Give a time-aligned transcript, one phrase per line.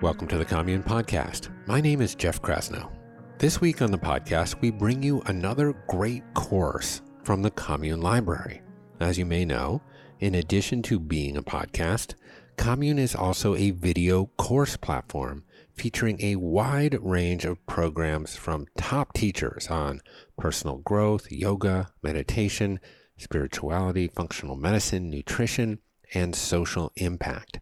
[0.00, 1.50] Welcome to the Commune Podcast.
[1.66, 2.90] My name is Jeff Krasnow.
[3.36, 8.62] This week on the podcast, we bring you another great course from the Commune Library.
[8.98, 9.82] As you may know,
[10.20, 12.14] in addition to being a podcast,
[12.56, 15.44] Commune is also a video course platform
[15.74, 20.00] featuring a wide range of programs from top teachers on
[20.38, 22.80] personal growth, yoga, meditation,
[23.18, 25.78] spirituality, functional medicine, nutrition,
[26.14, 27.60] and social impact.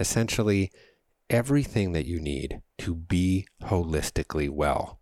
[0.00, 0.72] Essentially,
[1.28, 5.00] everything that you need to be holistically well.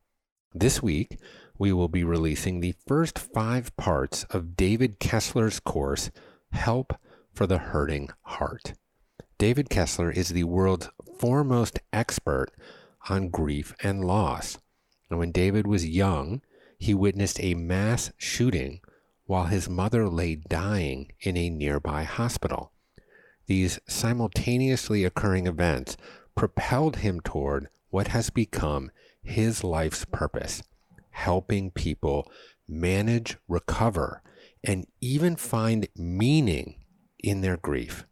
[0.52, 1.18] This week,
[1.58, 6.10] we will be releasing the first five parts of David Kessler's course,
[6.52, 6.94] Help
[7.32, 8.74] for the Hurting Heart.
[9.38, 10.88] David Kessler is the world's
[11.18, 12.50] foremost expert
[13.08, 14.58] on grief and loss.
[15.10, 16.40] And when David was young,
[16.78, 18.80] he witnessed a mass shooting
[19.26, 22.72] while his mother lay dying in a nearby hospital.
[23.46, 25.96] These simultaneously occurring events
[26.34, 28.90] propelled him toward what has become
[29.22, 30.62] his life's purpose
[31.14, 32.30] helping people
[32.68, 34.20] manage, recover,
[34.64, 36.74] and even find meaning
[37.22, 38.04] in their grief.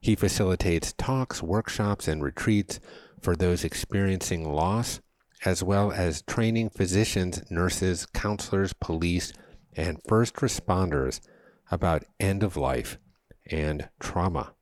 [0.00, 2.80] He facilitates talks, workshops, and retreats
[3.22, 5.00] for those experiencing loss,
[5.44, 9.32] as well as training physicians, nurses, counselors, police,
[9.74, 11.20] and first responders
[11.70, 12.98] about end of life
[13.46, 14.54] and trauma.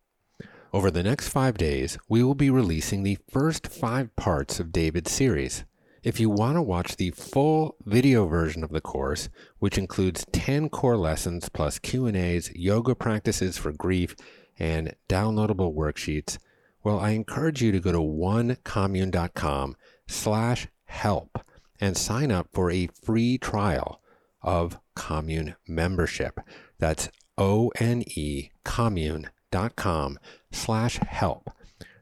[0.71, 5.11] Over the next five days, we will be releasing the first five parts of David's
[5.11, 5.65] series.
[6.03, 9.31] If you want to watch the full video version of the course,
[9.61, 14.15] which includes 10 core lessons plus Q&As, yoga practices for grief,
[14.59, 16.37] and downloadable worksheets,
[16.85, 19.75] well, I encourage you to go to onecommune.com
[20.07, 21.39] slash help
[21.81, 24.03] and sign up for a free trial
[24.43, 26.41] of commune membership.
[26.79, 27.09] That's
[27.39, 30.19] O-N-E commune.com
[30.51, 31.51] slash help.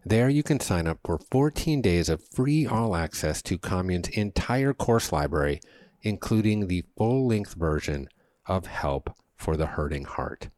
[0.05, 4.73] There you can sign up for 14 days of free all access to Commune's entire
[4.73, 5.61] course library,
[6.03, 8.09] including the full length version
[8.47, 10.49] of Help for the Hurting Heart.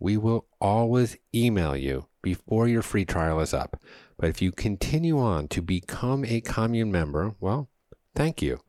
[0.00, 3.80] We will always email you before your free trial is up.
[4.18, 7.68] But if you continue on to become a commune member, well,
[8.14, 8.60] thank you.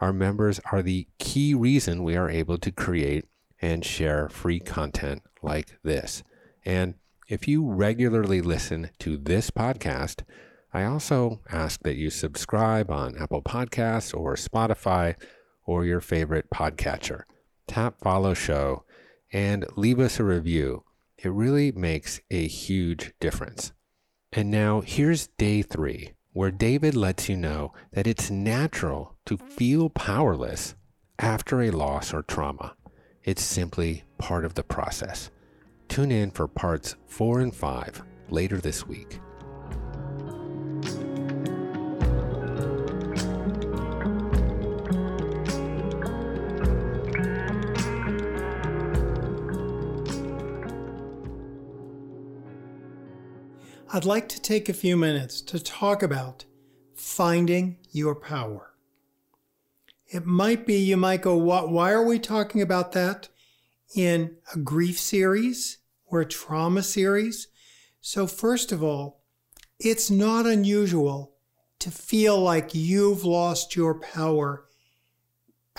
[0.00, 3.26] Our members are the key reason we are able to create
[3.60, 6.22] and share free content like this.
[6.64, 6.94] And
[7.28, 10.22] if you regularly listen to this podcast,
[10.72, 15.14] I also ask that you subscribe on Apple Podcasts or Spotify
[15.64, 17.22] or your favorite podcatcher.
[17.66, 18.84] Tap follow show
[19.32, 20.84] and leave us a review.
[21.16, 23.72] It really makes a huge difference.
[24.32, 29.88] And now here's day three, where David lets you know that it's natural to feel
[29.88, 30.74] powerless
[31.18, 32.74] after a loss or trauma.
[33.22, 35.30] It's simply part of the process.
[35.88, 39.20] Tune in for parts four and five later this week.
[53.94, 56.46] I'd like to take a few minutes to talk about
[56.96, 58.74] finding your power.
[60.08, 63.28] It might be, you might go, why are we talking about that
[63.94, 67.48] in a grief series or a trauma series?
[68.00, 69.22] So, first of all,
[69.78, 71.36] it's not unusual
[71.80, 74.66] to feel like you've lost your power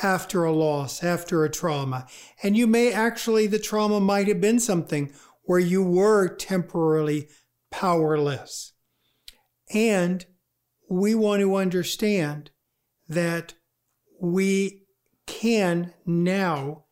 [0.01, 2.05] after a loss, after a trauma.
[2.43, 7.29] And you may actually, the trauma might have been something where you were temporarily
[7.71, 8.73] powerless.
[9.73, 10.25] And
[10.89, 12.51] we want to understand
[13.07, 13.53] that
[14.19, 14.83] we
[15.25, 16.84] can now,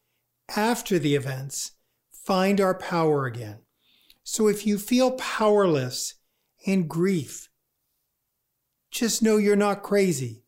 [0.55, 1.71] after the events,
[2.11, 3.59] find our power again.
[4.23, 6.15] So if you feel powerless
[6.65, 7.49] in grief,
[8.91, 10.43] just know you're not crazy.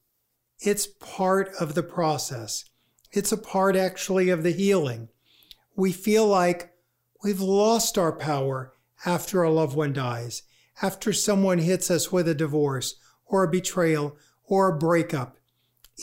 [0.59, 2.66] It's part of the process.
[3.11, 5.09] It's a part actually of the healing.
[5.75, 6.73] We feel like
[7.23, 8.74] we've lost our power
[9.06, 10.44] after a loved one dies,
[10.81, 12.95] after someone hits us with a divorce
[13.25, 15.38] or a betrayal or a breakup.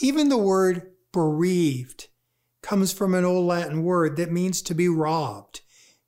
[0.03, 2.09] Even the word bereaved
[2.63, 5.61] comes from an old Latin word that means to be robbed.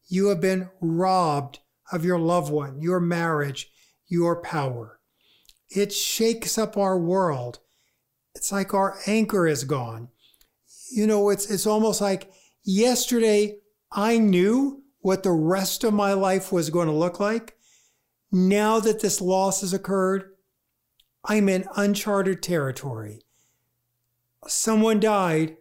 [0.07, 1.59] You have been robbed
[1.93, 3.71] of your loved one, your marriage,
[4.07, 5.01] your power.
[5.69, 7.59] It shakes up our world.
[8.35, 10.09] It's like our anchor is gone.
[10.91, 12.31] You know, it's, it's almost like
[12.63, 13.59] yesterday
[13.91, 17.57] I knew what the rest of my life was going to look like,
[18.33, 20.31] now that this loss has occurred,
[21.25, 23.23] I'm in uncharted territory.
[24.47, 25.57] Someone died,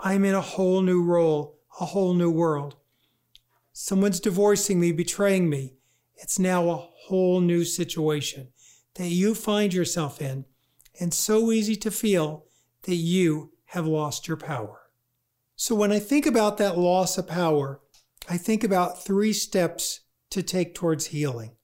[0.00, 2.76] I'm in a whole new role, a whole new world.
[3.72, 5.74] Someone's divorcing me, betraying me.
[6.16, 8.48] It's now a whole new situation
[8.94, 10.44] that you find yourself in,
[11.00, 12.46] and so easy to feel
[12.82, 14.80] that you have lost your power.
[15.56, 17.80] So when I think about that loss of power,
[18.28, 20.00] I think about three steps
[20.30, 21.56] to take towards healing.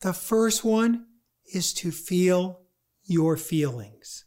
[0.00, 1.06] The first one
[1.52, 2.60] is to feel
[3.04, 4.24] your feelings.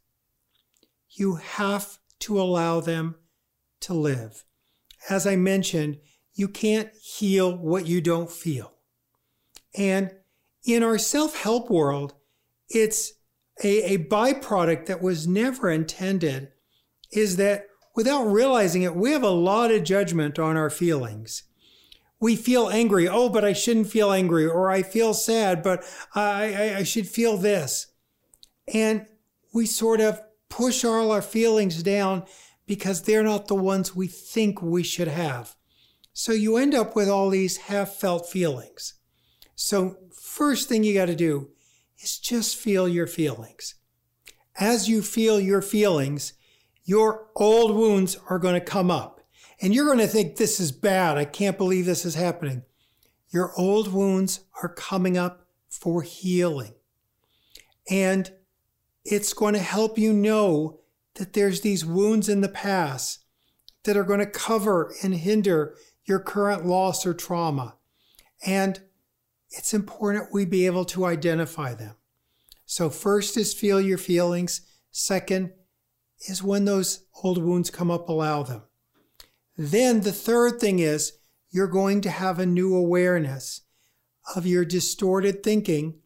[1.10, 3.16] You have to allow them
[3.82, 4.44] to live.
[5.10, 6.00] As I mentioned,
[6.34, 8.74] you can't heal what you don't feel.
[9.78, 10.12] And
[10.66, 12.14] in our self help world,
[12.70, 13.14] it's
[13.64, 16.50] a, a byproduct that was never intended
[17.12, 21.44] is that without realizing it, we have a lot of judgment on our feelings.
[22.20, 23.08] We feel angry.
[23.08, 24.46] Oh, but I shouldn't feel angry.
[24.46, 25.84] Or I feel sad, but
[26.14, 27.88] I, I, I should feel this.
[28.74, 29.06] And
[29.54, 30.20] we sort of
[30.56, 32.24] push all our feelings down
[32.66, 35.54] because they're not the ones we think we should have.
[36.13, 38.94] So you end up with all these half felt feelings.
[39.56, 41.50] So, first thing you got to do
[42.00, 43.75] is just feel your feelings.
[44.57, 46.34] As you feel your feelings,
[46.86, 49.22] your old wounds are going to come up.
[49.62, 51.18] And you're going to think, this is bad.
[51.18, 52.63] I can't believe this is happening.
[53.30, 56.75] Your old wounds are coming up for healing.
[57.90, 58.31] And
[59.06, 60.80] it's going to help you know
[61.16, 63.24] that there's these wounds in the past
[63.84, 67.75] that are going to cover and hinder your current loss or trauma.
[68.46, 68.81] And
[69.52, 71.96] it's important we be able to identify them.
[72.66, 74.62] So, first is feel your feelings.
[74.92, 75.54] Second
[76.28, 78.63] is when those old wounds come up, allow them.
[79.56, 81.13] Then the third thing is
[81.52, 83.62] you're going to have a new awareness
[84.36, 86.00] of your distorted thinking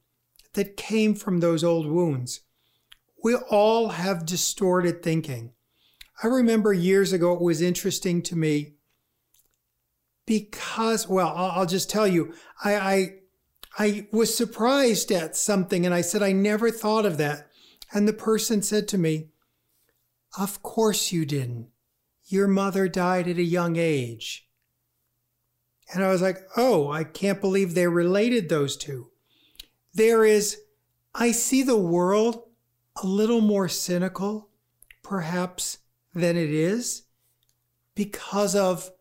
[0.53, 2.41] that came from those old wounds.
[3.23, 5.53] We all have distorted thinking.
[6.23, 8.75] I remember years ago, it was interesting to me
[10.25, 12.33] because, well, I'll, just tell you,
[12.63, 13.13] I, I,
[13.77, 17.49] I was surprised at something and I said, I never thought of that.
[17.91, 19.29] And the person said to me,
[20.37, 21.69] Of course you didn't.
[22.25, 24.47] Your mother died at a young age.
[25.93, 29.09] And I was like, Oh, I can't believe they related those two.
[29.93, 30.61] There is,
[31.15, 32.43] I see the world
[33.01, 34.49] a little more cynical,
[35.03, 35.79] perhaps,
[36.13, 37.03] than it is
[37.95, 38.91] because of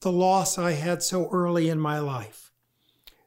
[0.00, 2.52] the loss I had so early in my life.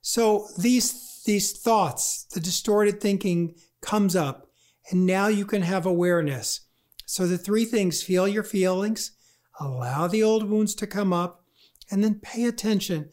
[0.02, 4.50] So these, these thoughts, the distorted thinking comes up,
[4.92, 6.62] and now you can have awareness.
[7.06, 9.12] So the three things feel your feelings,
[9.60, 11.46] allow the old wounds to come up,
[11.90, 13.12] and then pay attention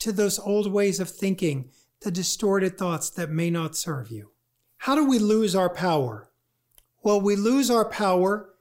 [0.00, 1.70] to those old ways of thinking,
[2.00, 4.31] the distorted thoughts that may not serve you.
[4.82, 6.28] How do we lose our power?
[7.04, 8.52] Well, we lose our power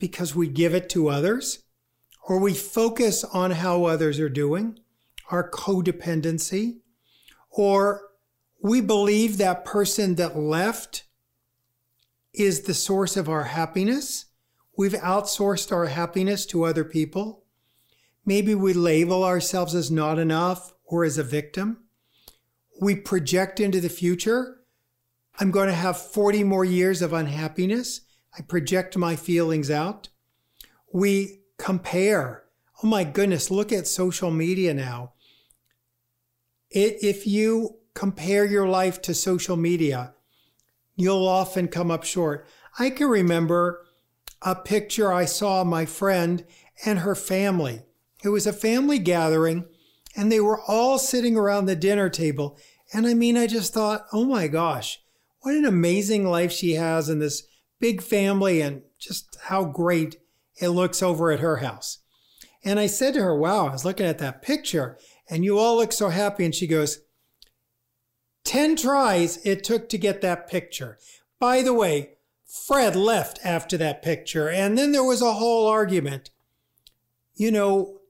[0.00, 1.62] because we give it to others,
[2.26, 4.80] or we focus on how others are doing,
[5.30, 6.78] our codependency,
[7.48, 8.00] or
[8.60, 11.04] we believe that person that left
[12.34, 14.24] is the source of our happiness.
[14.76, 17.44] We've outsourced our happiness to other people.
[18.26, 21.84] Maybe we label ourselves as not enough or as a victim.
[22.80, 24.57] We project into the future
[25.40, 28.00] I'm going to have 40 more years of unhappiness.
[28.36, 30.08] I project my feelings out.
[30.92, 32.44] We compare.
[32.82, 35.12] Oh my goodness, look at social media now.
[36.70, 40.14] It, if you compare your life to social media,
[40.96, 42.46] you'll often come up short.
[42.78, 43.84] I can remember
[44.42, 46.44] a picture I saw my friend
[46.84, 47.82] and her family.
[48.22, 49.64] It was a family gathering,
[50.16, 52.58] and they were all sitting around the dinner table.
[52.92, 55.00] And I mean, I just thought, oh my gosh,
[55.48, 57.44] what an amazing life she has in this
[57.80, 60.18] big family and just how great
[60.60, 62.00] it looks over at her house.
[62.62, 64.98] And I said to her, Wow, I was looking at that picture
[65.30, 66.44] and you all look so happy.
[66.44, 67.00] And she goes,
[68.44, 70.98] 10 tries it took to get that picture.
[71.40, 72.10] By the way,
[72.44, 76.28] Fred left after that picture, and then there was a whole argument.
[77.34, 78.00] You know,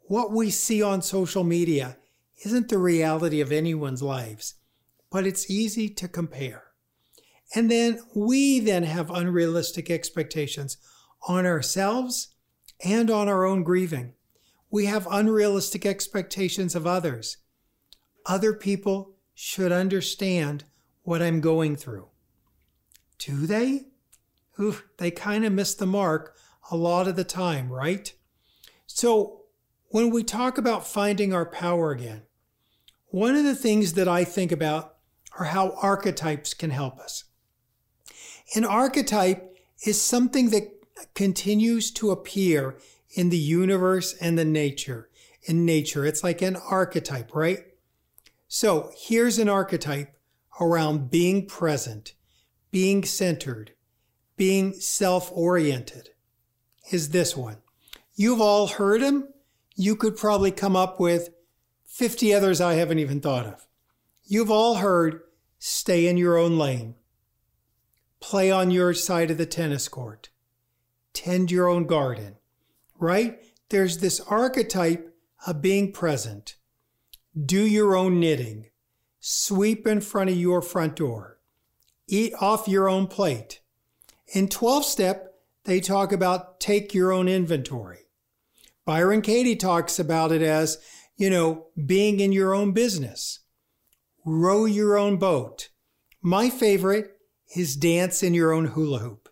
[0.00, 1.96] what we see on social media
[2.44, 4.54] isn't the reality of anyone's lives,
[5.12, 6.67] but it's easy to compare.
[7.54, 10.76] And then we then have unrealistic expectations
[11.26, 12.34] on ourselves
[12.84, 14.14] and on our own grieving.
[14.70, 17.38] We have unrealistic expectations of others.
[18.26, 20.64] Other people should understand
[21.02, 22.08] what I'm going through.
[23.18, 23.86] Do they?
[24.60, 26.36] Ooh, they kind of miss the mark
[26.70, 28.12] a lot of the time, right?
[28.86, 29.42] So,
[29.90, 32.22] when we talk about finding our power again,
[33.06, 34.96] one of the things that I think about
[35.38, 37.24] are how archetypes can help us.
[38.54, 40.68] An archetype is something that
[41.14, 42.78] continues to appear
[43.14, 45.08] in the universe and the nature.
[45.44, 47.58] In nature, it's like an archetype, right?
[48.48, 50.14] So here's an archetype
[50.60, 52.14] around being present,
[52.70, 53.72] being centered,
[54.36, 56.10] being self oriented
[56.90, 57.58] is this one.
[58.14, 59.28] You've all heard him.
[59.76, 61.30] You could probably come up with
[61.86, 63.66] 50 others I haven't even thought of.
[64.24, 65.20] You've all heard
[65.58, 66.94] stay in your own lane,
[68.20, 70.30] play on your side of the tennis court,
[71.12, 72.36] tend your own garden,
[72.98, 73.38] right?
[73.70, 75.14] There's this archetype
[75.46, 76.56] of being present.
[77.38, 78.70] Do your own knitting,
[79.20, 81.38] sweep in front of your front door,
[82.08, 83.60] eat off your own plate.
[84.34, 85.34] In 12 step,
[85.64, 88.08] they talk about take your own inventory.
[88.84, 90.78] Byron Katie talks about it as,
[91.16, 93.40] you know, being in your own business.
[94.24, 95.68] Row your own boat.
[96.22, 97.17] My favorite
[97.54, 99.28] is dance in your own hula hoop.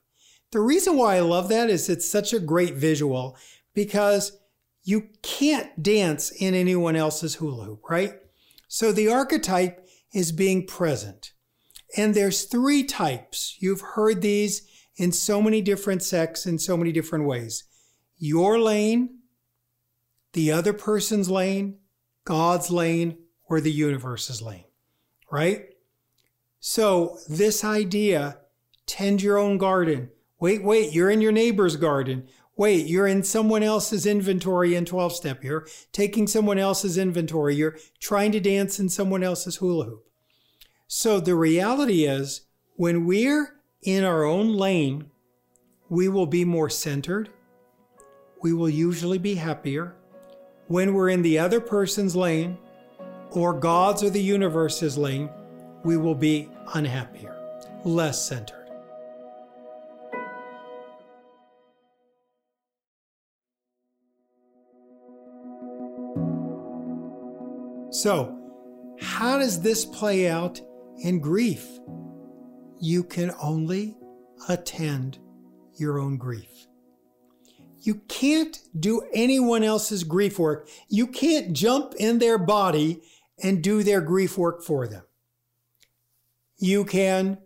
[0.53, 3.37] The reason why I love that is it's such a great visual
[3.75, 4.39] because
[4.85, 8.15] you can't dance in anyone else's hula hoop, right?
[8.69, 11.33] So the archetype is being present.
[11.97, 13.57] And there's three types.
[13.59, 17.65] You've heard these in so many different sects in so many different ways.
[18.19, 19.19] Your lane,
[20.33, 21.79] the other person's lane,
[22.25, 23.19] God's lane,
[23.49, 24.65] or the universe's lane,
[25.31, 25.67] right?
[26.61, 28.39] So this idea,
[28.87, 30.11] tend your own garden.
[30.41, 32.29] Wait, wait, you're in your neighbor's garden.
[32.57, 35.45] Wait, you're in someone else's inventory in 12 step.
[35.45, 37.55] You're taking someone else's inventory.
[37.55, 40.07] You're trying to dance in someone else's hula hoop.
[40.89, 42.43] So the reality is
[42.77, 45.11] when we're in our own lane,
[45.89, 47.31] we will be more centered.
[48.43, 49.95] We will usually be happier.
[50.69, 52.59] When we're in the other person's lane,
[53.31, 55.29] or God's or the universe's lane,
[55.87, 57.33] we will be unhappier,
[57.85, 58.67] less centered.
[67.93, 68.37] So,
[69.01, 70.61] how does this play out
[70.99, 71.65] in grief?
[72.81, 73.97] You can only
[74.49, 75.19] attend
[75.77, 76.67] your own grief.
[77.83, 80.69] You can't do anyone else's grief work.
[80.89, 83.03] You can't jump in their body
[83.41, 85.06] and do their grief work for them.
[86.59, 87.39] You can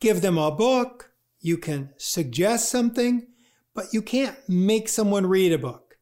[0.00, 3.26] give them a book, you can suggest something,
[3.74, 5.96] but you can't make someone read a book.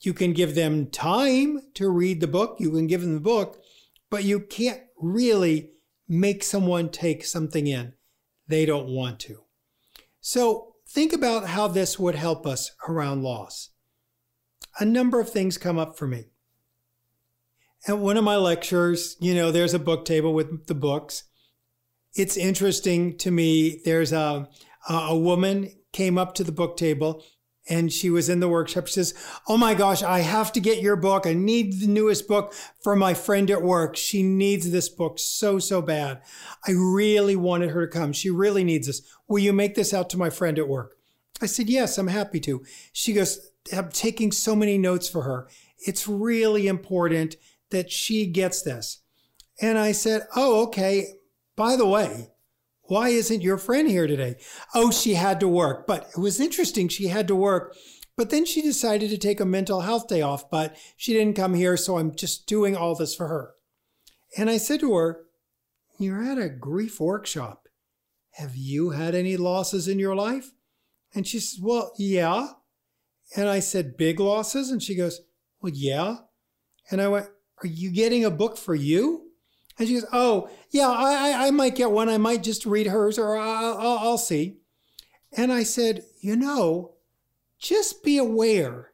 [0.00, 3.60] You can give them time to read the book, you can give them the book,
[4.10, 5.70] but you can't really
[6.08, 7.92] make someone take something in
[8.48, 9.42] they don't want to.
[10.20, 13.70] So think about how this would help us around loss.
[14.80, 16.26] A number of things come up for me.
[17.86, 21.24] At one of my lectures, you know, there's a book table with the books.
[22.14, 23.80] It's interesting to me.
[23.84, 24.48] There's a,
[24.88, 27.24] a woman came up to the book table
[27.68, 28.86] and she was in the workshop.
[28.86, 29.14] She says,
[29.46, 31.26] Oh my gosh, I have to get your book.
[31.26, 33.96] I need the newest book for my friend at work.
[33.96, 36.22] She needs this book so, so bad.
[36.66, 38.12] I really wanted her to come.
[38.12, 39.02] She really needs this.
[39.28, 40.96] Will you make this out to my friend at work?
[41.40, 42.64] I said, Yes, I'm happy to.
[42.92, 45.48] She goes, I'm taking so many notes for her.
[45.78, 47.36] It's really important
[47.70, 49.02] that she gets this.
[49.60, 51.14] And I said, Oh, okay.
[51.56, 52.28] By the way,
[52.82, 54.36] why isn't your friend here today?
[54.74, 55.86] Oh, she had to work.
[55.86, 56.88] But it was interesting.
[56.88, 57.76] She had to work.
[58.16, 61.54] But then she decided to take a mental health day off, but she didn't come
[61.54, 61.76] here.
[61.76, 63.52] So I'm just doing all this for her.
[64.36, 65.26] And I said to her,
[65.98, 67.68] You're at a grief workshop.
[68.32, 70.52] Have you had any losses in your life?
[71.14, 72.48] And she says, Well, yeah.
[73.36, 74.70] And I said, Big losses?
[74.70, 75.20] And she goes,
[75.60, 76.16] Well, yeah.
[76.90, 77.28] And I went,
[77.62, 79.28] Are you getting a book for you?
[79.78, 82.08] And she goes, Oh, yeah, I, I might get one.
[82.08, 84.58] I might just read hers or I'll, I'll, I'll see.
[85.32, 86.94] And I said, You know,
[87.58, 88.90] just be aware.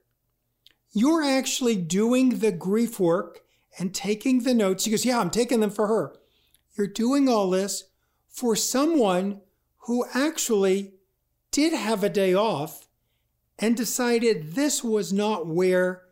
[0.92, 3.40] You're actually doing the grief work
[3.78, 4.84] and taking the notes.
[4.84, 6.14] She goes, Yeah, I'm taking them for her.
[6.76, 7.84] You're doing all this
[8.28, 9.40] for someone
[9.86, 10.94] who actually
[11.50, 12.88] did have a day off
[13.58, 16.03] and decided this was not where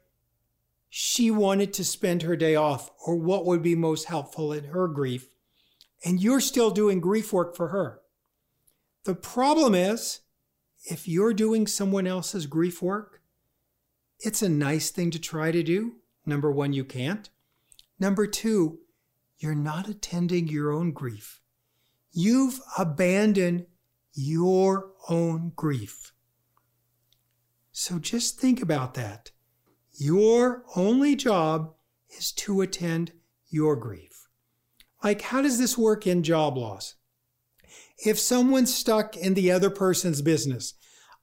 [0.95, 4.87] she wanted to spend her day off or what would be most helpful in her
[4.87, 5.31] grief.
[6.05, 8.03] And you're still doing grief work for her.
[9.05, 10.21] The problem is,
[10.85, 13.23] if you're doing someone else's grief work,
[14.19, 15.95] it's a nice thing to try to do.
[16.27, 17.31] Number one, you can't.
[17.99, 18.81] Number two,
[19.39, 21.41] you're not attending your own grief.
[22.13, 23.65] You've abandoned
[24.13, 26.13] your own grief.
[27.71, 29.31] So just think about that.
[30.05, 31.75] Your only job
[32.19, 33.13] is to attend
[33.51, 34.27] your grief.
[35.05, 36.97] Like, how does this work in job loss?
[38.05, 40.75] If someone's stuck in the other person's business,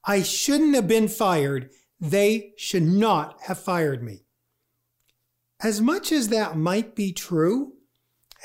[0.04, 1.68] I shouldn't have been fired.
[2.00, 4.24] They should not have fired me.
[5.62, 7.74] As much as that might be true,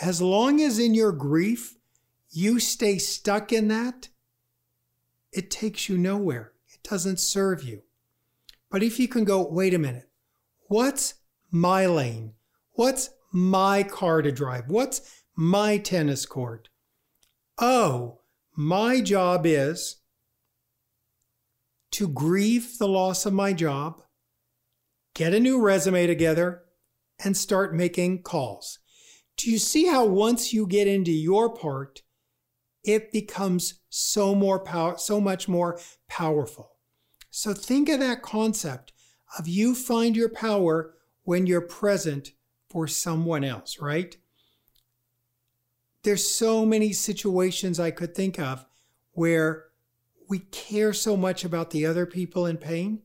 [0.02, 1.78] As long as in your grief
[2.30, 4.10] you stay stuck in that,
[5.32, 6.52] it takes you nowhere.
[6.74, 7.84] It doesn't serve you.
[8.70, 10.05] But if you can go, wait a minute,
[10.68, 11.16] what's
[11.52, 12.34] my lane?
[12.74, 14.66] What's my car to drive?
[14.68, 16.70] What's my tennis court?
[17.58, 18.22] Oh,
[18.56, 19.98] my job is
[21.92, 24.02] to grieve the loss of my job,
[25.14, 26.64] get a new resume together,
[27.24, 28.80] and start making calls.
[29.38, 32.02] Do you see how once you get into your part,
[32.84, 36.78] it becomes so more power, so much more powerful.
[37.32, 38.94] So think of that concept
[39.38, 42.32] of you find your power when you're present
[42.70, 44.18] for someone else, right?
[46.04, 48.66] There's so many situations I could think of
[49.14, 49.66] where
[50.28, 53.02] we care so much about the other people in pain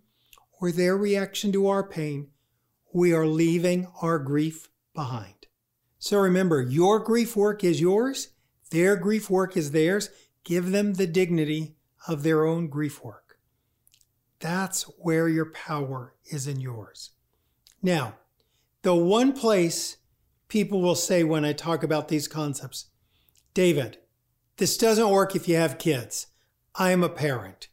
[0.61, 2.29] or their reaction to our pain,
[2.93, 5.47] we are leaving our grief behind.
[5.99, 8.29] So remember, your grief work is yours,
[8.71, 10.11] their grief work is theirs.
[10.45, 11.77] Give them the dignity
[12.09, 13.20] of their own grief work.
[14.41, 17.11] That's where your power is in yours.
[17.83, 18.15] Now,
[18.83, 19.99] the one place
[20.49, 22.87] people will say when I talk about these concepts,
[23.53, 23.99] David,
[24.57, 26.29] this doesn't work if you have kids.
[26.75, 27.69] I am a parent.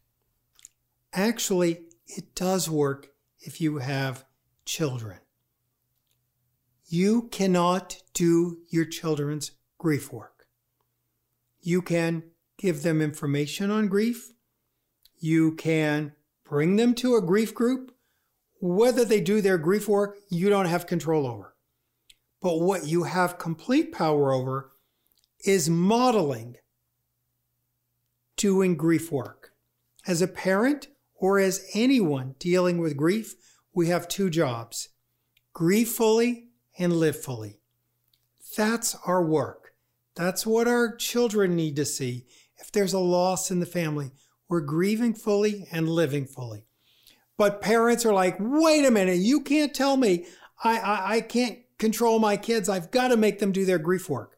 [1.13, 3.09] Actually, it does work
[3.39, 4.25] if you have
[4.65, 5.19] children.
[6.85, 10.47] You cannot do your children's grief work.
[11.59, 12.23] You can
[12.57, 14.31] give them information on grief.
[15.19, 16.13] You can
[16.49, 17.91] bring them to a grief group.
[18.59, 21.55] Whether they do their grief work, you don't have control over.
[22.41, 24.71] But what you have complete power over
[25.45, 26.55] is modeling
[28.35, 29.51] doing grief work.
[30.07, 33.35] As a parent or as anyone dealing with grief,
[33.73, 34.89] we have two jobs
[35.53, 37.59] grieve fully and live fully.
[38.55, 39.73] That's our work.
[40.15, 42.25] That's what our children need to see.
[42.57, 44.11] If there's a loss in the family,
[44.49, 46.65] we're grieving fully and living fully.
[47.37, 50.25] But parents are like, wait a minute, you can't tell me
[50.63, 52.69] I, I, I can't control my kids.
[52.69, 54.37] I've got to make them do their grief work.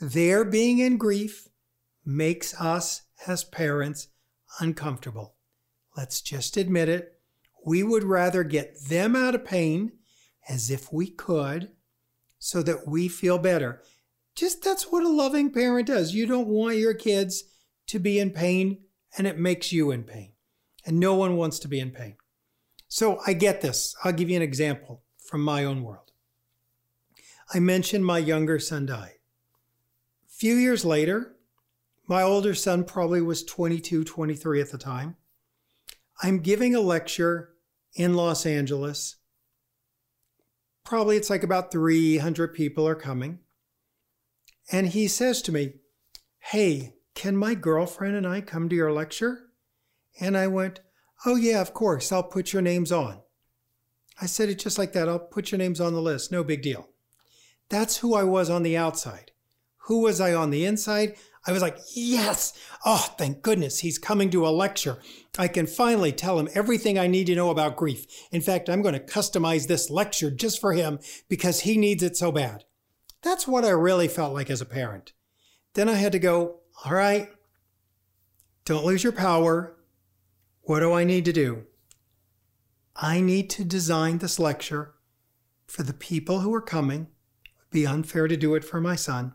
[0.00, 1.48] Their being in grief
[2.04, 4.08] makes us as parents
[4.60, 5.34] uncomfortable.
[5.96, 7.14] Let's just admit it.
[7.64, 9.92] We would rather get them out of pain
[10.48, 11.70] as if we could
[12.38, 13.82] so that we feel better.
[14.36, 16.14] Just that's what a loving parent does.
[16.14, 17.44] You don't want your kids
[17.86, 18.78] to be in pain,
[19.16, 20.32] and it makes you in pain.
[20.84, 22.16] And no one wants to be in pain.
[22.88, 23.94] So I get this.
[24.04, 26.12] I'll give you an example from my own world.
[27.52, 29.18] I mentioned my younger son died.
[30.28, 31.36] A few years later,
[32.06, 35.16] my older son probably was 22, 23 at the time.
[36.22, 37.54] I'm giving a lecture
[37.94, 39.16] in Los Angeles.
[40.84, 43.40] Probably it's like about 300 people are coming.
[44.70, 45.74] And he says to me,
[46.38, 49.48] Hey, can my girlfriend and I come to your lecture?
[50.20, 50.80] And I went,
[51.24, 52.12] Oh, yeah, of course.
[52.12, 53.22] I'll put your names on.
[54.20, 55.08] I said it just like that.
[55.08, 56.30] I'll put your names on the list.
[56.30, 56.90] No big deal.
[57.68, 59.32] That's who I was on the outside.
[59.86, 61.16] Who was I on the inside?
[61.46, 62.52] I was like, yes.
[62.84, 64.98] Oh, thank goodness he's coming to a lecture.
[65.38, 68.06] I can finally tell him everything I need to know about grief.
[68.30, 70.98] In fact, I'm going to customize this lecture just for him
[71.28, 72.64] because he needs it so bad.
[73.22, 75.12] That's what I really felt like as a parent.
[75.74, 77.30] Then I had to go, all right,
[78.64, 79.76] don't lose your power.
[80.62, 81.64] What do I need to do?
[82.94, 84.94] I need to design this lecture
[85.66, 87.08] for the people who are coming.
[87.44, 89.34] It would be unfair to do it for my son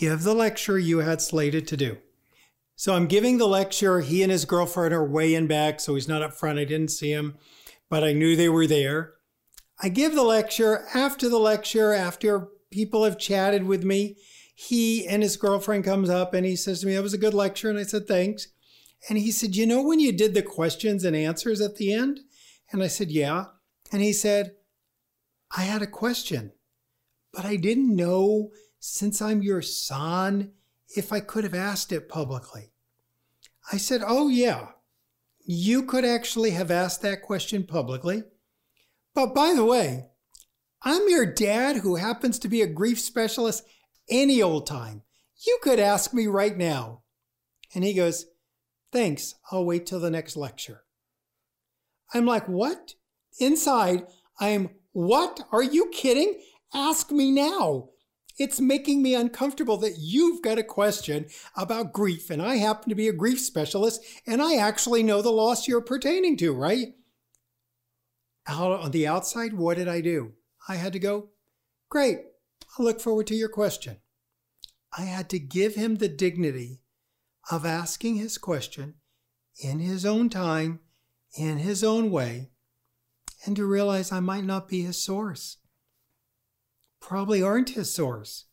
[0.00, 1.98] give the lecture you had slated to do.
[2.74, 4.00] So I'm giving the lecture.
[4.00, 6.58] He and his girlfriend are way in back, so he's not up front.
[6.58, 7.36] I didn't see him,
[7.90, 9.12] but I knew they were there.
[9.82, 10.86] I give the lecture.
[10.94, 14.16] After the lecture, after people have chatted with me,
[14.62, 17.32] he and his girlfriend comes up and he says to me, That was a good
[17.32, 17.70] lecture.
[17.70, 18.48] And I said, Thanks.
[19.08, 22.20] And he said, You know, when you did the questions and answers at the end?
[22.70, 23.46] And I said, Yeah.
[23.90, 24.52] And he said,
[25.56, 26.52] I had a question,
[27.32, 30.52] but I didn't know since I'm your son,
[30.94, 32.74] if I could have asked it publicly.
[33.72, 34.72] I said, Oh, yeah,
[35.42, 38.24] you could actually have asked that question publicly.
[39.14, 40.10] But by the way,
[40.82, 43.64] I'm your dad who happens to be a grief specialist
[44.10, 45.02] any old time.
[45.46, 47.02] You could ask me right now.
[47.74, 48.26] And he goes,
[48.92, 50.82] Thanks, I'll wait till the next lecture.
[52.12, 52.94] I'm like, What?
[53.38, 54.04] Inside,
[54.40, 55.40] I'm, What?
[55.52, 56.40] Are you kidding?
[56.74, 57.90] Ask me now.
[58.38, 62.94] It's making me uncomfortable that you've got a question about grief, and I happen to
[62.94, 66.94] be a grief specialist, and I actually know the loss you're pertaining to, right?
[68.48, 70.32] Out on the outside, what did I do?
[70.66, 71.28] I had to go,
[71.90, 72.20] great,
[72.78, 73.98] I look forward to your question.
[74.96, 76.80] I had to give him the dignity
[77.50, 78.94] of asking his question
[79.62, 80.80] in his own time,
[81.36, 82.50] in his own way,
[83.44, 85.58] and to realize I might not be his source.
[87.00, 88.46] Probably aren't his source.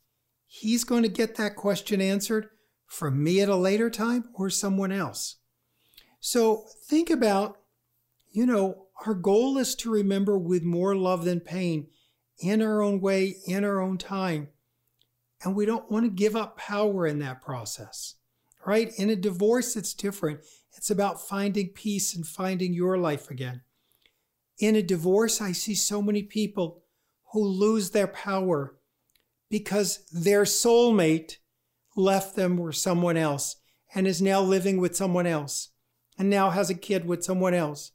[0.45, 2.49] He's going to get that question answered
[2.85, 5.35] from me at a later time or someone else.
[6.19, 7.59] So think about,
[8.31, 11.87] you know, our goal is to remember with more love than pain
[12.39, 14.49] in our own way, in our own time.
[15.43, 18.15] And we don't want to give up power in that process,
[18.65, 18.91] right?
[18.97, 20.41] In a divorce, it's different.
[20.75, 23.61] It's about finding peace and finding your life again.
[24.59, 26.83] In a divorce, I see so many people
[27.31, 28.75] who lose their power
[29.49, 31.37] because their soulmate
[31.95, 33.57] left them with someone else
[33.93, 35.69] and is now living with someone else
[36.17, 37.91] and now has a kid with someone else.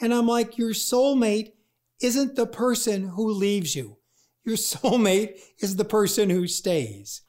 [0.00, 1.52] And I'm like, your soulmate
[2.00, 3.98] isn't the person who leaves you.
[4.44, 7.22] Your soulmate is the person who stays.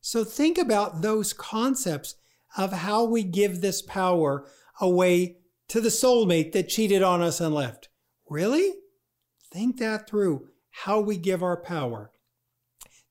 [0.00, 2.14] So think about those concepts
[2.56, 4.46] of how we give this power
[4.80, 7.88] away to the soulmate that cheated on us and left.
[8.28, 8.74] Really?
[9.52, 12.12] Think that through, how we give our power.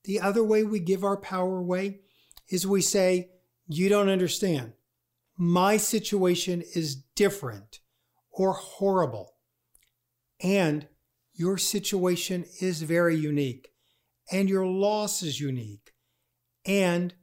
[0.03, 2.01] The other way we give our power away
[2.49, 3.31] is we say,
[3.67, 4.73] You don't understand.
[5.37, 7.79] My situation is different
[8.31, 9.33] or horrible.
[10.41, 10.87] And
[11.35, 13.69] your situation is very unique.
[14.31, 15.91] And your loss is unique.
[16.65, 17.13] And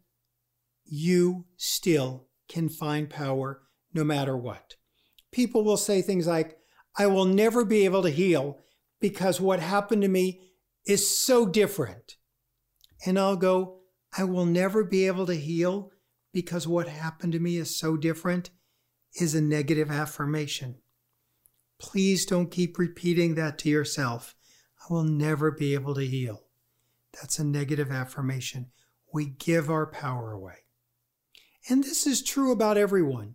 [0.84, 4.76] you still can find power no matter what.
[5.32, 6.58] People will say things like,
[6.96, 8.58] I will never be able to heal
[9.00, 10.52] because what happened to me
[10.86, 12.16] is so different.
[13.06, 13.80] And I'll go,
[14.16, 15.90] I will never be able to heal
[16.32, 18.50] because what happened to me is so different
[19.18, 20.81] is a negative affirmation.
[21.82, 24.36] Please don't keep repeating that to yourself.
[24.80, 26.44] I will never be able to heal.
[27.12, 28.70] That's a negative affirmation.
[29.12, 30.58] We give our power away.
[31.68, 33.34] And this is true about everyone.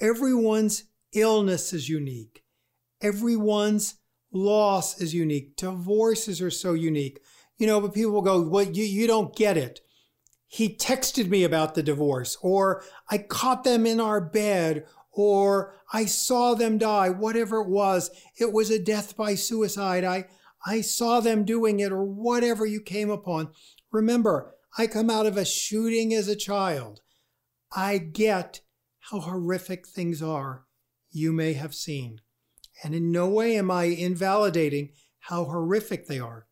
[0.00, 2.42] Everyone's illness is unique.
[3.00, 3.94] Everyone's
[4.32, 5.56] loss is unique.
[5.56, 7.20] Divorces are so unique.
[7.56, 9.80] You know, but people will go, well, you, you don't get it.
[10.48, 16.06] He texted me about the divorce, or I caught them in our bed, or I
[16.06, 18.10] saw them die, whatever it was.
[18.38, 20.04] It was a death by suicide.
[20.04, 20.26] I,
[20.64, 23.50] I saw them doing it, or whatever you came upon.
[23.90, 27.00] Remember, I come out of a shooting as a child.
[27.74, 28.60] I get
[29.10, 30.66] how horrific things are
[31.10, 32.20] you may have seen.
[32.82, 36.46] And in no way am I invalidating how horrific they are.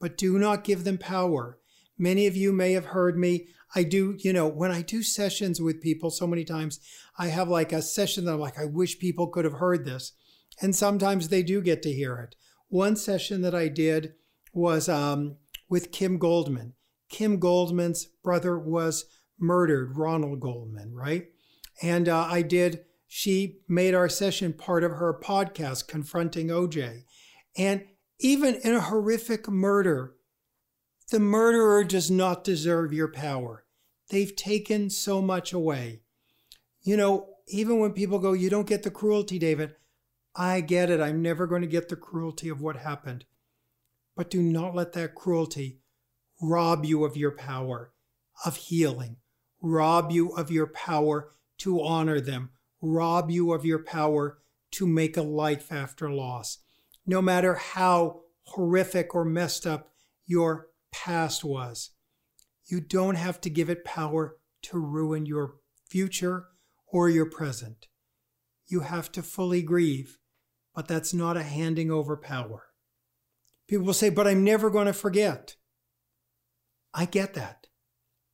[0.00, 1.59] But do not give them power.
[2.00, 3.48] Many of you may have heard me.
[3.74, 6.80] I do, you know, when I do sessions with people so many times,
[7.18, 10.12] I have like a session that I'm like, I wish people could have heard this.
[10.60, 12.34] And sometimes they do get to hear it.
[12.68, 14.14] One session that I did
[14.52, 15.36] was um,
[15.68, 16.72] with Kim Goldman.
[17.10, 19.04] Kim Goldman's brother was
[19.38, 21.26] murdered, Ronald Goldman, right?
[21.82, 22.80] And uh, I did
[23.12, 27.02] she made our session part of her podcast, Confronting OJ.
[27.58, 27.84] And
[28.20, 30.14] even in a horrific murder,
[31.10, 33.64] the murderer does not deserve your power.
[34.10, 36.02] They've taken so much away.
[36.82, 39.74] You know, even when people go, You don't get the cruelty, David,
[40.34, 41.00] I get it.
[41.00, 43.24] I'm never going to get the cruelty of what happened.
[44.16, 45.80] But do not let that cruelty
[46.40, 47.92] rob you of your power
[48.44, 49.16] of healing,
[49.60, 54.38] rob you of your power to honor them, rob you of your power
[54.72, 56.58] to make a life after loss.
[57.04, 59.90] No matter how horrific or messed up
[60.26, 61.90] your past was,
[62.66, 65.56] you don't have to give it power to ruin your
[65.88, 66.46] future
[66.86, 67.88] or your present.
[68.66, 70.18] You have to fully grieve,
[70.74, 72.66] but that's not a handing over power.
[73.68, 75.56] People will say, but I'm never going to forget.
[76.94, 77.66] I get that.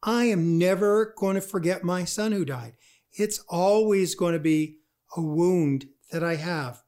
[0.03, 2.75] I am never going to forget my son who died.
[3.13, 4.79] It's always going to be
[5.17, 6.83] a wound that I have.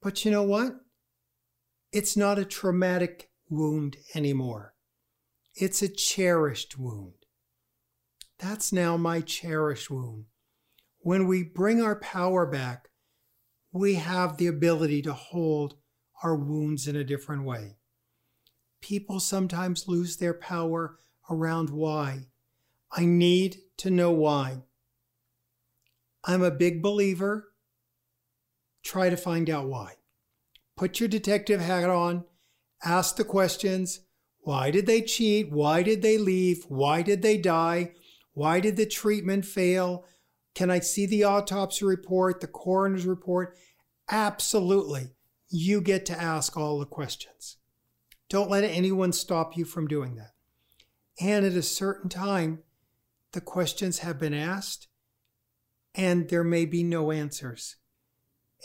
[0.00, 0.72] But you know what?
[1.92, 4.74] It's not a traumatic wound anymore.
[5.54, 7.14] It's a cherished wound.
[8.38, 10.26] That's now my cherished wound.
[11.00, 12.88] When we bring our power back,
[13.72, 15.76] we have the ability to hold
[16.22, 17.76] our wounds in a different way.
[18.80, 22.26] People sometimes lose their power around why.
[22.90, 24.62] I need to know why.
[26.24, 27.52] I'm a big believer.
[28.82, 29.94] Try to find out why.
[30.76, 32.24] Put your detective hat on,
[32.82, 34.00] ask the questions.
[34.42, 35.50] Why did they cheat?
[35.50, 36.64] Why did they leave?
[36.68, 37.92] Why did they die?
[38.32, 40.04] Why did the treatment fail?
[40.54, 43.56] Can I see the autopsy report, the coroner's report?
[44.10, 45.14] Absolutely.
[45.48, 47.58] You get to ask all the questions.
[48.28, 50.32] Don't let anyone stop you from doing that.
[51.20, 52.60] And at a certain time,
[53.32, 54.88] the questions have been asked
[55.94, 57.76] and there may be no answers.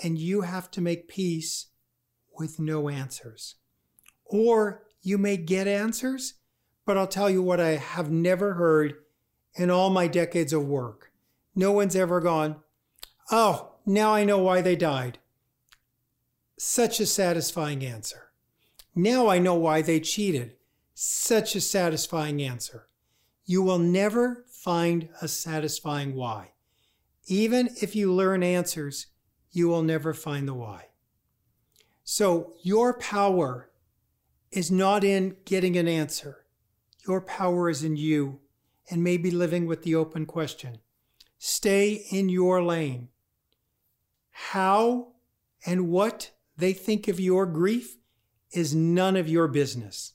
[0.04, 1.68] And you have to make peace
[2.38, 3.56] with no answers.
[4.26, 6.34] Or you may get answers,
[6.84, 8.96] but I'll tell you what I have never heard
[9.54, 11.12] in all my decades of work.
[11.54, 12.58] No one's ever gone,
[13.32, 15.20] Oh, now I know why they died.
[16.58, 18.32] Such a satisfying answer.
[18.96, 20.54] Now I know why they cheated.
[20.94, 22.88] Such a satisfying answer.
[23.46, 26.52] You will never find a satisfying why.
[27.28, 29.08] Even if you learn answers,
[29.52, 30.88] you will never find the why.
[32.04, 33.70] So your power
[34.56, 36.46] is not in getting an answer.
[37.08, 38.40] Your power is in you
[38.90, 40.78] and maybe living with the open question.
[41.38, 43.10] Stay in your lane.
[44.32, 45.10] How
[45.66, 47.98] and what they think of your grief
[48.52, 50.14] is none of your business.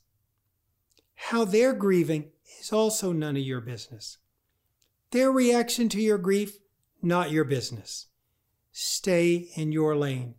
[1.15, 4.17] How they're grieving is also none of your business.
[5.11, 6.57] Their reaction to your grief,
[7.01, 8.07] not your business.
[8.71, 10.35] Stay in your lane.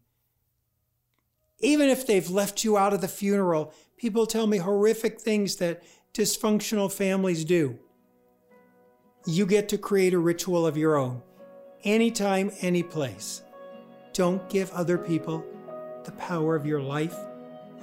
[1.61, 5.81] Even if they've left you out of the funeral, people tell me horrific things that
[6.13, 7.79] dysfunctional families do.
[9.27, 11.23] You get to create a ritual of your own,
[11.85, 13.43] anytime, any place.
[14.13, 15.45] Don't give other people
[16.05, 17.15] the power of your life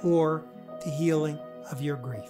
[0.04, 0.44] or
[0.84, 1.38] the healing
[1.70, 2.28] of your grief.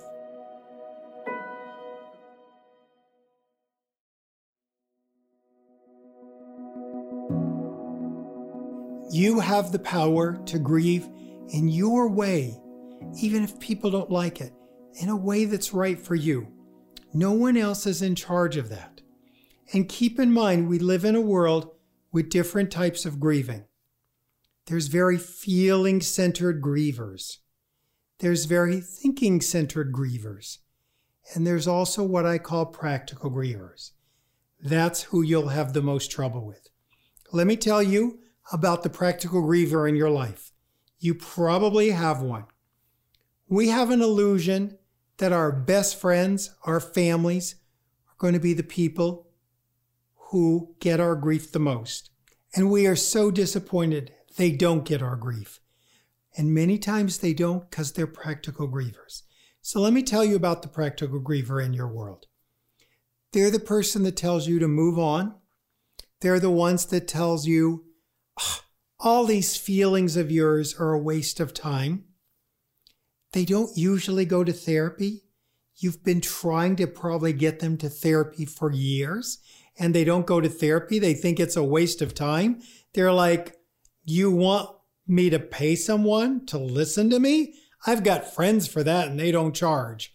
[9.10, 11.08] You have the power to grieve
[11.48, 12.56] in your way,
[13.18, 14.52] even if people don't like it,
[14.94, 16.48] in a way that's right for you.
[17.12, 19.00] No one else is in charge of that.
[19.72, 21.70] And keep in mind, we live in a world
[22.12, 23.64] with different types of grieving.
[24.66, 27.38] There's very feeling centered grievers.
[28.18, 30.58] There's very thinking centered grievers.
[31.34, 33.92] And there's also what I call practical grievers.
[34.60, 36.68] That's who you'll have the most trouble with.
[37.32, 38.18] Let me tell you
[38.52, 40.52] about the practical griever in your life.
[40.98, 42.44] You probably have one.
[43.50, 44.78] We have an illusion
[45.18, 47.56] that our best friends, our families,
[48.08, 49.26] are going to be the people
[50.30, 52.10] who get our grief the most.
[52.54, 55.58] And we are so disappointed they don't get our grief.
[56.36, 59.22] And many times they don't because they're practical grievers.
[59.60, 62.26] So let me tell you about the practical griever in your world.
[63.32, 65.34] They're the person that tells you to move on.
[66.20, 67.86] They're the ones that tells you
[68.38, 68.60] oh,
[69.00, 72.04] all these feelings of yours are a waste of time.
[73.32, 75.22] They don't usually go to therapy.
[75.76, 79.38] You've been trying to probably get them to therapy for years
[79.78, 80.98] and they don't go to therapy.
[80.98, 82.60] They think it's a waste of time.
[82.92, 83.56] They're like,
[84.04, 84.70] you want
[85.06, 87.54] me to pay someone to listen to me?
[87.86, 90.14] I've got friends for that and they don't charge,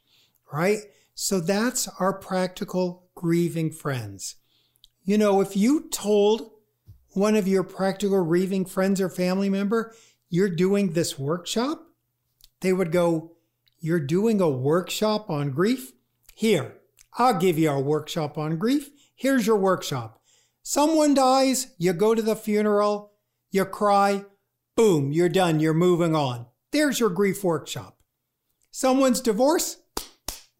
[0.51, 0.79] right?
[1.15, 4.35] So that's our practical grieving friends.
[5.03, 6.51] You know, if you told
[7.13, 9.95] one of your practical grieving friends or family member,
[10.29, 11.81] you're doing this workshop,
[12.65, 13.33] they would go,
[13.79, 15.91] You're doing a workshop on grief?
[16.33, 16.77] Here,
[17.13, 18.89] I'll give you a workshop on grief.
[19.15, 20.19] Here's your workshop.
[20.63, 23.11] Someone dies, you go to the funeral,
[23.51, 24.25] you cry,
[24.75, 26.47] boom, you're done, you're moving on.
[26.71, 27.99] There's your grief workshop.
[28.71, 29.77] Someone's divorce,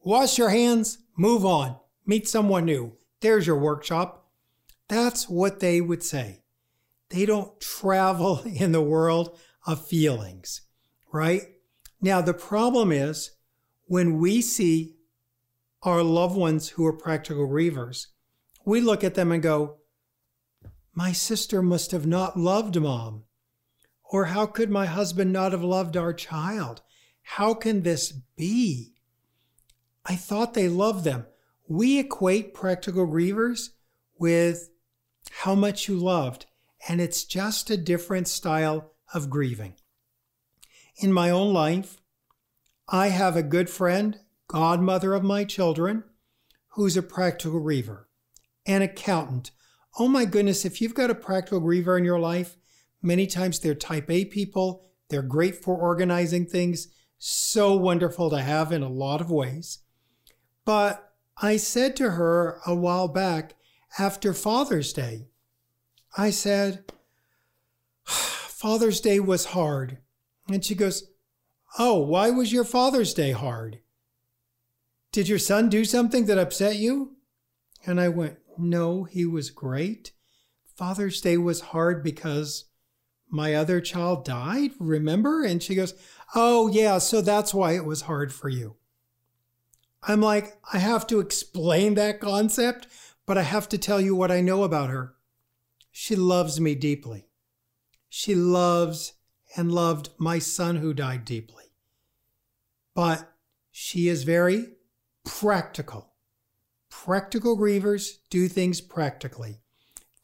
[0.04, 2.96] wash your hands, move on, meet someone new.
[3.22, 4.28] There's your workshop.
[4.88, 6.44] That's what they would say.
[7.10, 10.62] They don't travel in the world of feelings,
[11.12, 11.55] right?
[12.02, 13.32] Now, the problem is
[13.86, 14.96] when we see
[15.84, 18.08] our loved ones who are practical grievers,
[18.66, 19.78] we look at them and go,
[20.94, 23.24] my sister must have not loved mom.
[24.04, 26.82] Or how could my husband not have loved our child?
[27.22, 28.94] How can this be?
[30.06, 31.26] I thought they loved them.
[31.68, 33.70] We equate practical grievers
[34.18, 34.70] with
[35.32, 36.46] how much you loved,
[36.88, 39.74] and it's just a different style of grieving.
[40.98, 42.02] In my own life,
[42.88, 46.04] I have a good friend, godmother of my children,
[46.70, 48.06] who's a practical griever,
[48.66, 49.52] an accountant
[49.98, 52.58] oh my goodness, if you've got a practical griever in your life,
[53.02, 58.72] many times they're type A people, they're great for organizing things, so wonderful to have
[58.72, 59.80] in a lot of ways.
[60.66, 63.56] But I said to her a while back
[63.98, 65.28] after Father's Day,
[66.18, 66.92] I said,
[68.04, 70.00] Father's Day was hard.
[70.48, 71.12] And she goes,
[71.78, 73.80] Oh, why was your Father's Day hard?
[75.12, 77.18] Did your son do something that upset you?
[77.86, 80.12] And I went, no, he was great.
[80.76, 82.66] Father's Day was hard because
[83.30, 85.44] my other child died, remember?
[85.44, 85.94] And she goes,
[86.34, 88.76] Oh, yeah, so that's why it was hard for you.
[90.04, 92.88] I'm like, I have to explain that concept,
[93.26, 95.16] but I have to tell you what I know about her.
[95.92, 97.28] She loves me deeply.
[98.10, 99.14] She loves
[99.56, 101.64] and loved my son who died deeply.
[102.94, 103.32] But
[103.72, 104.68] she is very
[105.26, 106.14] practical.
[106.90, 109.60] Practical grievers do things practically.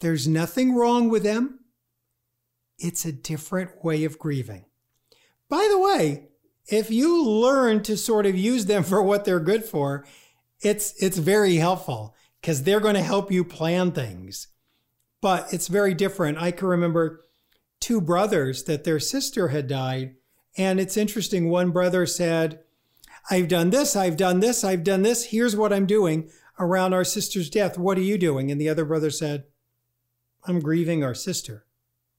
[0.00, 1.60] There's nothing wrong with them.
[2.78, 4.64] It's a different way of grieving.
[5.48, 6.28] By the way,
[6.66, 10.06] if you learn to sort of use them for what they're good for,
[10.60, 14.48] it's it's very helpful because they're going to help you plan things.
[15.20, 16.38] But it's very different.
[16.38, 17.26] I can remember
[17.82, 20.14] two brothers that their sister had died,
[20.56, 21.50] and it's interesting.
[21.50, 22.62] One brother said,
[23.30, 25.26] "I've done this, I've done this, I've done this.
[25.26, 27.76] Here's what I'm doing around our sister's death.
[27.76, 29.44] What are you doing?" And the other brother said,
[30.44, 31.66] "I'm grieving our sister.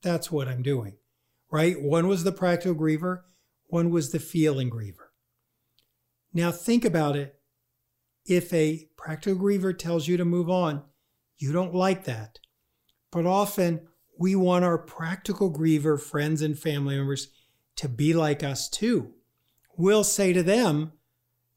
[0.01, 0.97] That's what I'm doing."
[1.49, 1.81] Right?
[1.81, 3.23] One was the practical griever,
[3.67, 5.09] one was the feeling griever.
[6.33, 7.39] Now think about it.
[8.25, 10.83] If a practical griever tells you to move on,
[11.37, 12.39] you don't like that.
[13.11, 13.87] But often
[14.23, 17.27] we want our practical griever friends and family members
[17.75, 19.11] to be like us too.
[19.75, 20.93] We'll say to them,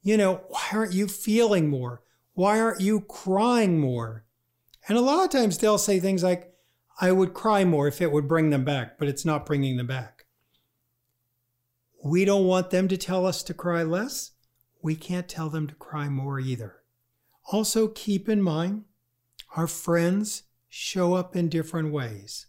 [0.02, 2.02] you know, why aren't you feeling more?
[2.34, 4.24] Why aren't you crying more?
[4.88, 6.54] And a lot of times they'll say things like,
[7.00, 9.86] I would cry more if it would bring them back, but it's not bringing them
[9.86, 10.26] back.
[12.04, 14.32] We don't want them to tell us to cry less.
[14.82, 16.82] We can't tell them to cry more either.
[17.52, 18.86] Also, keep in mind
[19.54, 22.46] our friends show up in different ways.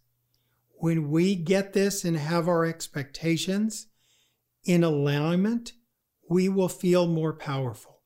[0.80, 3.88] When we get this and have our expectations
[4.64, 5.74] in alignment,
[6.30, 8.02] we will feel more powerful.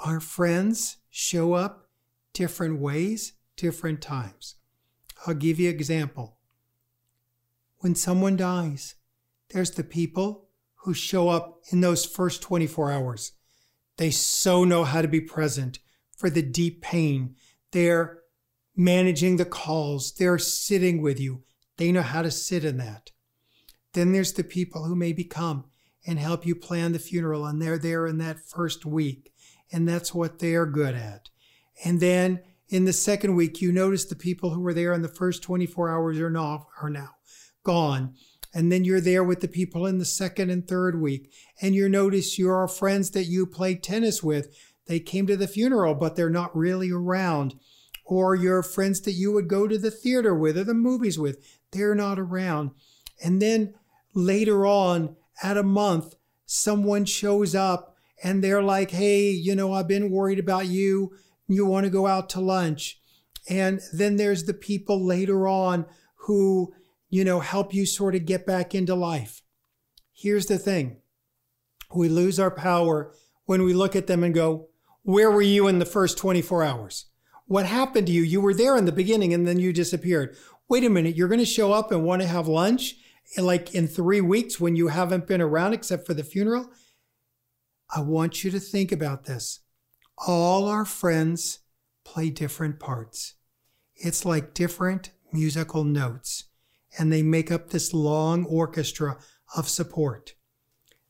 [0.00, 1.88] Our friends show up
[2.32, 4.56] different ways, different times.
[5.26, 6.38] I'll give you an example.
[7.78, 8.96] When someone dies,
[9.50, 10.48] there's the people
[10.82, 13.32] who show up in those first 24 hours.
[13.96, 15.78] They so know how to be present
[16.16, 17.36] for the deep pain.
[17.70, 18.22] They're
[18.74, 20.12] managing the calls.
[20.14, 21.44] They're sitting with you.
[21.80, 23.10] They know how to sit in that.
[23.94, 25.64] Then there's the people who maybe come
[26.06, 29.32] and help you plan the funeral, and they're there in that first week,
[29.72, 31.30] and that's what they're good at.
[31.82, 35.08] And then in the second week, you notice the people who were there in the
[35.08, 37.12] first 24 hours are now, are now
[37.64, 38.14] gone
[38.52, 41.88] and then you're there with the people in the second and third week and you
[41.88, 44.48] notice your friends that you played tennis with
[44.86, 47.54] they came to the funeral but they're not really around
[48.06, 51.59] or your friends that you would go to the theater with or the movies with
[51.72, 52.70] they're not around
[53.22, 53.74] and then
[54.14, 56.14] later on at a month
[56.46, 61.12] someone shows up and they're like hey you know i've been worried about you
[61.48, 63.00] you want to go out to lunch
[63.48, 65.86] and then there's the people later on
[66.26, 66.72] who
[67.10, 69.42] you know, help you sort of get back into life.
[70.12, 70.98] Here's the thing
[71.92, 73.12] we lose our power
[73.46, 74.68] when we look at them and go,
[75.02, 77.06] Where were you in the first 24 hours?
[77.46, 78.22] What happened to you?
[78.22, 80.36] You were there in the beginning and then you disappeared.
[80.70, 82.94] Wait a minute, you're going to show up and want to have lunch
[83.36, 86.70] like in three weeks when you haven't been around except for the funeral?
[87.92, 89.58] I want you to think about this.
[90.28, 91.58] All our friends
[92.04, 93.34] play different parts.
[93.96, 96.44] It's like different musical notes
[96.96, 99.18] and they make up this long orchestra
[99.56, 100.34] of support.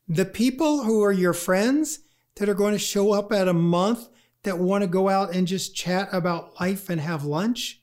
[0.08, 1.98] The people who are your friends
[2.36, 4.08] that are going to show up at a month
[4.42, 7.79] that want to go out and just chat about life and have lunch,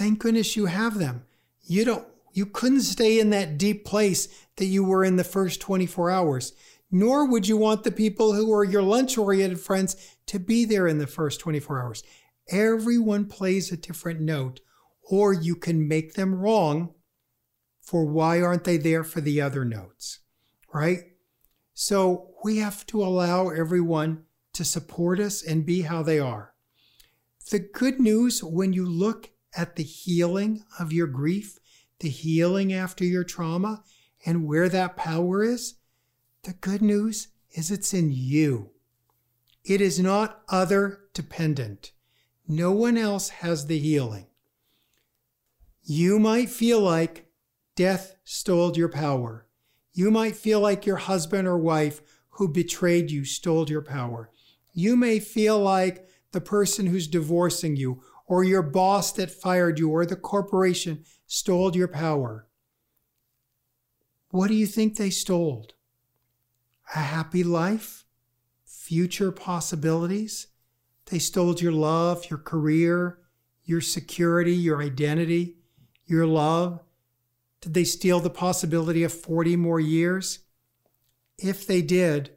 [0.00, 1.26] thank goodness you have them.
[1.60, 5.60] You don't you couldn't stay in that deep place that you were in the first
[5.60, 6.54] 24 hours.
[6.90, 10.88] Nor would you want the people who are your lunch oriented friends to be there
[10.88, 12.02] in the first 24 hours.
[12.48, 14.60] Everyone plays a different note
[15.10, 16.94] or you can make them wrong
[17.82, 20.20] for why aren't they there for the other notes,
[20.72, 21.00] right?
[21.74, 24.22] So we have to allow everyone
[24.54, 26.54] to support us and be how they are.
[27.50, 31.58] The good news when you look at the healing of your grief,
[32.00, 33.82] the healing after your trauma,
[34.24, 35.74] and where that power is,
[36.42, 38.70] the good news is it's in you.
[39.64, 41.92] It is not other dependent.
[42.46, 44.26] No one else has the healing.
[45.82, 47.26] You might feel like
[47.76, 49.46] death stole your power.
[49.92, 52.00] You might feel like your husband or wife
[52.30, 54.30] who betrayed you stole your power.
[54.72, 59.90] You may feel like the person who's divorcing you, or your boss that fired you,
[59.90, 62.46] or the corporation stole your power.
[64.30, 65.66] What do you think they stole?
[66.94, 68.06] A happy life?
[68.64, 70.46] Future possibilities?
[71.06, 73.18] They stole your love, your career,
[73.64, 75.56] your security, your identity
[76.10, 76.80] your love,
[77.60, 80.40] Did they steal the possibility of 40 more years?
[81.38, 82.36] If they did,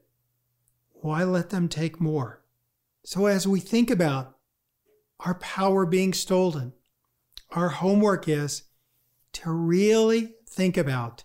[0.92, 2.44] why let them take more?
[3.06, 4.33] So, as we think about
[5.24, 6.74] our power being stolen,
[7.52, 8.64] our homework is
[9.32, 11.24] to really think about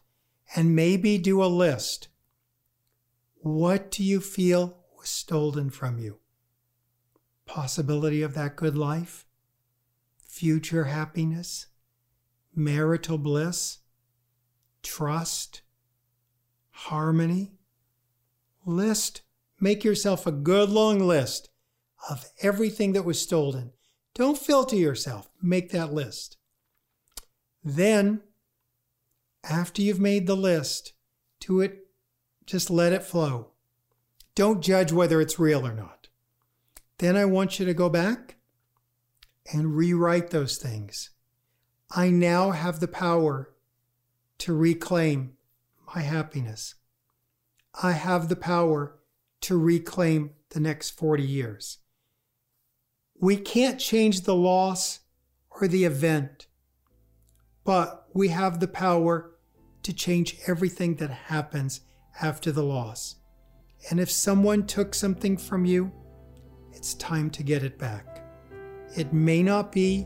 [0.55, 2.09] and maybe do a list.
[3.41, 6.19] What do you feel was stolen from you?
[7.45, 9.27] Possibility of that good life?
[10.27, 11.67] Future happiness?
[12.55, 13.79] Marital bliss?
[14.83, 15.63] Trust?
[16.71, 17.53] Harmony?
[18.65, 19.23] List.
[19.61, 21.51] Make yourself a good long list
[22.09, 23.73] of everything that was stolen.
[24.19, 25.31] Don't filter yourself.
[25.41, 26.39] Make that list.
[27.65, 28.21] Then
[29.45, 30.93] after you've made the list,
[31.41, 31.87] to it,
[32.45, 33.53] just let it flow.
[34.35, 36.09] Don't judge whether it's real or not.
[36.99, 38.37] Then I want you to go back
[39.53, 41.11] and rewrite those things.
[41.93, 43.55] I now have the power
[44.39, 45.35] to reclaim
[45.95, 46.75] my happiness.
[47.81, 48.99] I have the power
[49.43, 51.79] to reclaim the next 40 years.
[53.21, 55.01] We can't change the loss
[55.51, 56.47] or the event,
[57.65, 59.33] but we have the power
[59.83, 61.81] to change everything that happens
[62.21, 63.17] after the loss.
[63.91, 65.93] And if someone took something from you,
[66.73, 68.25] it's time to get it back.
[68.97, 70.03] It may not be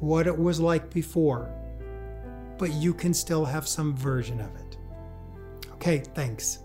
[0.00, 1.50] what it was like before,
[2.58, 4.76] but you can still have some version of it.
[5.74, 6.58] Okay, thanks.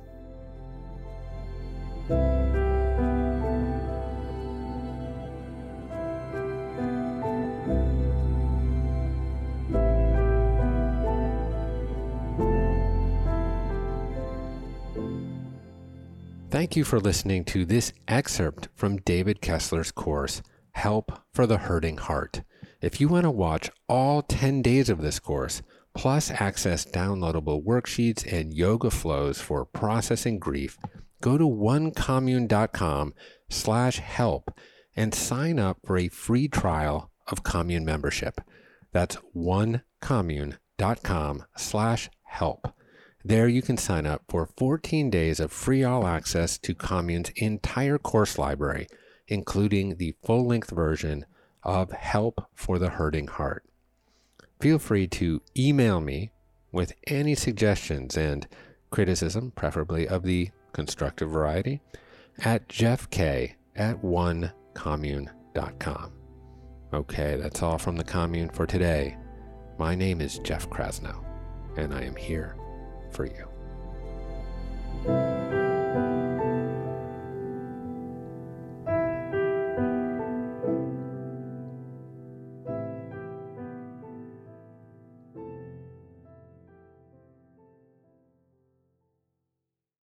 [16.71, 20.41] Thank you for listening to this excerpt from David Kessler's course,
[20.71, 22.43] Help for the Hurting Heart.
[22.79, 25.61] If you want to watch all 10 days of this course,
[25.93, 30.77] plus access downloadable worksheets and yoga flows for processing grief,
[31.19, 33.15] go to onecommune.com
[33.49, 34.57] slash help
[34.95, 38.39] and sign up for a free trial of commune membership.
[38.93, 42.73] That's onecommune.com slash help.
[43.23, 47.99] There you can sign up for 14 days of free all access to Commune's entire
[47.99, 48.87] course library,
[49.27, 51.25] including the full length version
[51.63, 53.63] of Help for the Hurting Heart.
[54.59, 56.31] Feel free to email me
[56.71, 58.47] with any suggestions and
[58.89, 61.79] criticism, preferably of the constructive variety,
[62.39, 66.11] at jeffk at onecommune.com.
[66.93, 69.15] Okay, that's all from the commune for today.
[69.77, 71.23] My name is Jeff Krasno,
[71.77, 72.55] and I am here
[73.11, 73.47] for you.